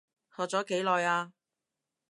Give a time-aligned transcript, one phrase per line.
[0.35, 1.31] 學咗幾耐啊？